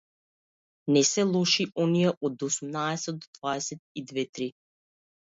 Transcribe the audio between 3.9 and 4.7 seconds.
и две-три.